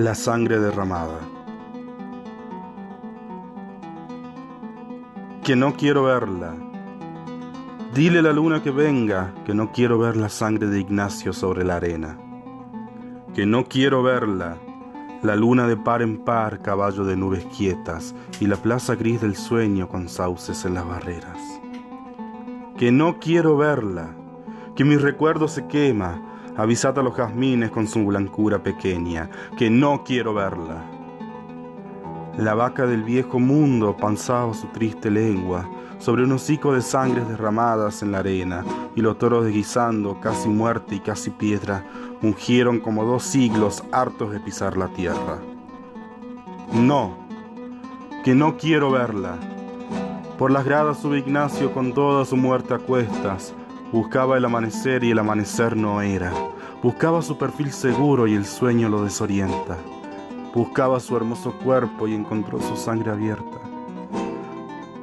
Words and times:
La 0.00 0.14
sangre 0.14 0.58
derramada. 0.58 1.20
Que 5.44 5.54
no 5.54 5.74
quiero 5.74 6.04
verla. 6.04 6.54
Dile 7.94 8.20
a 8.20 8.22
la 8.22 8.32
luna 8.32 8.62
que 8.62 8.70
venga, 8.70 9.34
que 9.44 9.52
no 9.52 9.72
quiero 9.72 9.98
ver 9.98 10.16
la 10.16 10.30
sangre 10.30 10.68
de 10.68 10.80
Ignacio 10.80 11.34
sobre 11.34 11.64
la 11.64 11.76
arena. 11.76 12.16
Que 13.34 13.44
no 13.44 13.66
quiero 13.66 14.02
verla. 14.02 14.56
La 15.22 15.36
luna 15.36 15.66
de 15.66 15.76
par 15.76 16.00
en 16.00 16.24
par, 16.24 16.62
caballo 16.62 17.04
de 17.04 17.16
nubes 17.18 17.44
quietas, 17.54 18.14
y 18.40 18.46
la 18.46 18.56
plaza 18.56 18.94
gris 18.94 19.20
del 19.20 19.36
sueño 19.36 19.86
con 19.90 20.08
sauces 20.08 20.64
en 20.64 20.72
las 20.72 20.86
barreras. 20.88 21.36
Que 22.78 22.90
no 22.90 23.18
quiero 23.18 23.58
verla, 23.58 24.16
que 24.74 24.84
mi 24.86 24.96
recuerdo 24.96 25.46
se 25.46 25.66
quema, 25.66 26.29
avisad 26.56 26.98
a 26.98 27.02
los 27.02 27.14
jazmines 27.14 27.70
con 27.70 27.86
su 27.86 28.04
blancura 28.04 28.62
pequeña, 28.62 29.30
que 29.56 29.70
no 29.70 30.04
quiero 30.04 30.34
verla. 30.34 30.84
La 32.36 32.54
vaca 32.54 32.86
del 32.86 33.02
viejo 33.02 33.38
mundo 33.38 33.96
panzaba 33.96 34.54
su 34.54 34.68
triste 34.68 35.10
lengua 35.10 35.68
sobre 35.98 36.24
un 36.24 36.32
hocico 36.32 36.72
de 36.72 36.80
sangres 36.80 37.28
derramadas 37.28 38.02
en 38.02 38.12
la 38.12 38.20
arena, 38.20 38.64
y 38.96 39.02
los 39.02 39.18
toros 39.18 39.44
desguisando, 39.44 40.18
casi 40.20 40.48
muerte 40.48 40.94
y 40.94 41.00
casi 41.00 41.30
piedra, 41.30 41.84
ungieron 42.22 42.80
como 42.80 43.04
dos 43.04 43.22
siglos 43.22 43.84
hartos 43.92 44.32
de 44.32 44.40
pisar 44.40 44.76
la 44.76 44.88
tierra. 44.88 45.38
No, 46.72 47.18
que 48.24 48.34
no 48.34 48.56
quiero 48.56 48.90
verla. 48.90 49.36
Por 50.38 50.50
las 50.50 50.64
gradas 50.64 50.98
sube 51.00 51.18
Ignacio 51.18 51.72
con 51.72 51.92
toda 51.92 52.24
su 52.24 52.36
muerte 52.36 52.72
a 52.72 52.78
cuestas, 52.78 53.54
buscaba 53.92 54.36
el 54.36 54.44
amanecer 54.44 55.04
y 55.04 55.10
el 55.10 55.18
amanecer 55.18 55.76
no 55.76 56.00
era, 56.02 56.32
buscaba 56.82 57.22
su 57.22 57.36
perfil 57.38 57.72
seguro 57.72 58.26
y 58.26 58.34
el 58.34 58.44
sueño 58.44 58.88
lo 58.88 59.04
desorienta, 59.04 59.76
buscaba 60.54 61.00
su 61.00 61.16
hermoso 61.16 61.52
cuerpo 61.52 62.06
y 62.06 62.14
encontró 62.14 62.60
su 62.60 62.76
sangre 62.76 63.10
abierta. 63.10 63.58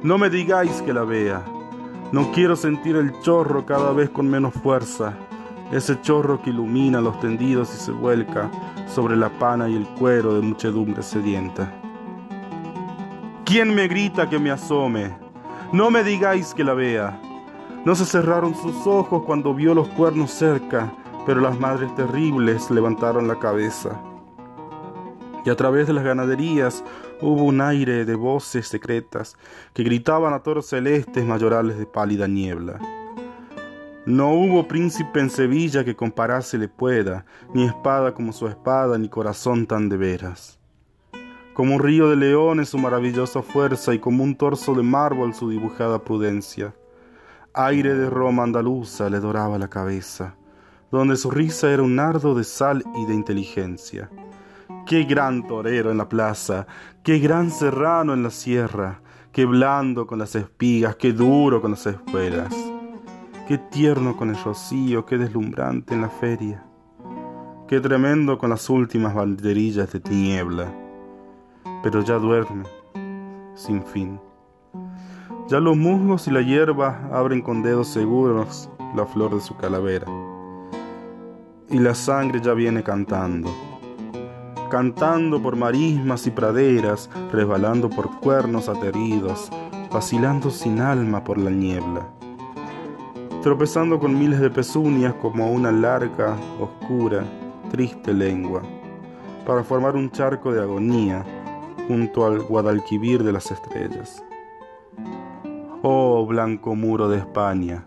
No 0.02 0.16
me 0.16 0.30
digáis 0.30 0.80
que 0.82 0.92
la 0.92 1.02
vea. 1.02 1.42
No 2.12 2.30
quiero 2.32 2.54
sentir 2.54 2.94
el 2.94 3.18
chorro 3.20 3.66
cada 3.66 3.92
vez 3.92 4.08
con 4.10 4.30
menos 4.30 4.54
fuerza. 4.54 5.14
Ese 5.72 6.00
chorro 6.00 6.40
que 6.40 6.50
ilumina 6.50 7.00
los 7.00 7.18
tendidos 7.20 7.74
y 7.74 7.78
se 7.78 7.90
vuelca 7.90 8.48
sobre 8.86 9.16
la 9.16 9.28
pana 9.28 9.68
y 9.68 9.74
el 9.74 9.86
cuero 9.98 10.34
de 10.34 10.40
muchedumbre 10.40 11.02
sedienta. 11.02 11.70
¿Quién 13.44 13.74
me 13.74 13.88
grita 13.88 14.30
que 14.30 14.38
me 14.38 14.50
asome? 14.50 15.16
No 15.72 15.90
me 15.90 16.04
digáis 16.04 16.54
que 16.54 16.64
la 16.64 16.74
vea. 16.74 17.20
No 17.84 17.94
se 17.94 18.04
cerraron 18.04 18.54
sus 18.54 18.86
ojos 18.86 19.22
cuando 19.24 19.54
vio 19.54 19.74
los 19.74 19.88
cuernos 19.88 20.30
cerca, 20.30 20.92
pero 21.26 21.40
las 21.40 21.58
madres 21.58 21.94
terribles 21.94 22.70
levantaron 22.70 23.28
la 23.28 23.38
cabeza 23.38 24.00
y 25.48 25.50
a 25.50 25.56
través 25.56 25.86
de 25.86 25.94
las 25.94 26.04
ganaderías 26.04 26.84
hubo 27.22 27.44
un 27.44 27.62
aire 27.62 28.04
de 28.04 28.14
voces 28.14 28.68
secretas 28.68 29.36
que 29.72 29.82
gritaban 29.82 30.34
a 30.34 30.42
toros 30.42 30.66
celestes 30.66 31.24
mayorales 31.24 31.78
de 31.78 31.86
pálida 31.86 32.28
niebla. 32.28 32.78
No 34.04 34.32
hubo 34.32 34.68
príncipe 34.68 35.20
en 35.20 35.30
Sevilla 35.30 35.84
que 35.84 35.96
compararse 35.96 36.58
le 36.58 36.68
pueda, 36.68 37.24
ni 37.54 37.64
espada 37.64 38.12
como 38.12 38.32
su 38.32 38.46
espada, 38.46 38.98
ni 38.98 39.08
corazón 39.08 39.66
tan 39.66 39.88
de 39.88 39.96
veras. 39.96 40.58
Como 41.54 41.76
un 41.76 41.80
río 41.80 42.10
de 42.10 42.16
leones 42.16 42.68
su 42.68 42.78
maravillosa 42.78 43.40
fuerza 43.40 43.94
y 43.94 43.98
como 43.98 44.24
un 44.24 44.36
torso 44.36 44.74
de 44.74 44.82
mármol 44.82 45.32
su 45.34 45.48
dibujada 45.48 46.04
prudencia. 46.04 46.74
Aire 47.60 47.92
de 47.92 48.08
Roma 48.08 48.44
andaluza 48.44 49.10
le 49.10 49.18
doraba 49.18 49.58
la 49.58 49.66
cabeza, 49.66 50.36
donde 50.92 51.16
su 51.16 51.28
risa 51.28 51.68
era 51.72 51.82
un 51.82 51.96
nardo 51.96 52.36
de 52.36 52.44
sal 52.44 52.84
y 52.94 53.04
de 53.06 53.14
inteligencia. 53.14 54.08
Qué 54.86 55.02
gran 55.02 55.44
torero 55.44 55.90
en 55.90 55.98
la 55.98 56.08
plaza, 56.08 56.68
qué 57.02 57.18
gran 57.18 57.50
serrano 57.50 58.14
en 58.14 58.22
la 58.22 58.30
sierra, 58.30 59.00
qué 59.32 59.44
blando 59.44 60.06
con 60.06 60.20
las 60.20 60.36
espigas, 60.36 60.94
qué 60.94 61.12
duro 61.12 61.60
con 61.60 61.72
las 61.72 61.84
espuelas, 61.84 62.54
qué 63.48 63.58
tierno 63.58 64.16
con 64.16 64.30
el 64.30 64.40
rocío, 64.40 65.04
qué 65.04 65.18
deslumbrante 65.18 65.94
en 65.94 66.02
la 66.02 66.10
feria, 66.10 66.64
qué 67.66 67.80
tremendo 67.80 68.38
con 68.38 68.50
las 68.50 68.70
últimas 68.70 69.16
banderillas 69.16 69.90
de 69.90 69.98
tiniebla. 69.98 70.72
Pero 71.82 72.04
ya 72.04 72.18
duerme, 72.18 72.66
sin 73.56 73.82
fin. 73.82 74.27
Ya 75.48 75.60
los 75.60 75.76
musgos 75.76 76.28
y 76.28 76.30
la 76.30 76.42
hierba 76.42 77.08
abren 77.12 77.42
con 77.42 77.62
dedos 77.62 77.88
seguros 77.88 78.70
la 78.94 79.06
flor 79.06 79.34
de 79.34 79.40
su 79.40 79.56
calavera. 79.56 80.06
Y 81.70 81.78
la 81.78 81.94
sangre 81.94 82.40
ya 82.40 82.54
viene 82.54 82.82
cantando 82.82 83.50
cantando 84.68 85.42
por 85.42 85.56
marismas 85.56 86.26
y 86.26 86.30
praderas, 86.30 87.10
resbalando 87.32 87.88
por 87.88 88.20
cuernos 88.20 88.68
ateridos, 88.68 89.50
vacilando 89.90 90.50
sin 90.50 90.80
alma 90.80 91.24
por 91.24 91.38
la 91.38 91.50
niebla, 91.50 92.06
tropezando 93.42 93.98
con 93.98 94.18
miles 94.18 94.40
de 94.40 94.50
pezuñas 94.50 95.14
como 95.14 95.50
una 95.50 95.72
larga, 95.72 96.36
oscura, 96.60 97.24
triste 97.70 98.12
lengua, 98.12 98.62
para 99.46 99.64
formar 99.64 99.96
un 99.96 100.10
charco 100.10 100.52
de 100.52 100.60
agonía 100.60 101.24
junto 101.86 102.26
al 102.26 102.40
Guadalquivir 102.40 103.22
de 103.24 103.32
las 103.32 103.50
estrellas. 103.50 104.22
Oh 105.82 106.26
blanco 106.26 106.74
muro 106.74 107.08
de 107.08 107.18
España, 107.18 107.84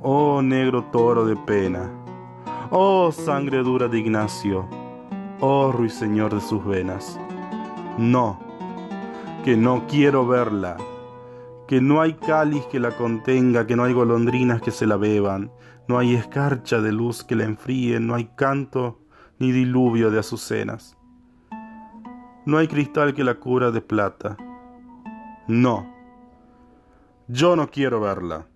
oh 0.00 0.40
negro 0.40 0.84
toro 0.84 1.26
de 1.26 1.36
pena, 1.36 1.90
oh 2.70 3.12
sangre 3.12 3.58
dura 3.58 3.86
de 3.86 3.98
Ignacio, 3.98 4.66
oh 5.40 5.72
ruiseñor 5.72 6.32
de 6.32 6.40
sus 6.40 6.64
venas. 6.64 7.20
No, 7.98 8.40
que 9.44 9.58
no 9.58 9.86
quiero 9.86 10.26
verla, 10.26 10.78
que 11.68 11.82
no 11.82 12.00
hay 12.00 12.14
cáliz 12.14 12.64
que 12.66 12.80
la 12.80 12.96
contenga, 12.96 13.66
que 13.66 13.76
no 13.76 13.84
hay 13.84 13.92
golondrinas 13.92 14.62
que 14.62 14.70
se 14.70 14.86
la 14.86 14.96
beban, 14.96 15.52
no 15.88 15.98
hay 15.98 16.14
escarcha 16.14 16.80
de 16.80 16.92
luz 16.92 17.24
que 17.24 17.36
la 17.36 17.44
enfríe, 17.44 18.00
no 18.00 18.14
hay 18.14 18.30
canto 18.36 19.00
ni 19.38 19.52
diluvio 19.52 20.10
de 20.10 20.18
azucenas. 20.18 20.96
No 22.46 22.56
hay 22.56 22.68
cristal 22.68 23.12
que 23.12 23.22
la 23.22 23.34
cura 23.34 23.70
de 23.70 23.82
plata. 23.82 24.36
No, 25.46 25.92
yo 27.28 27.56
no 27.56 27.70
quiero 27.70 28.00
verla. 28.00 28.46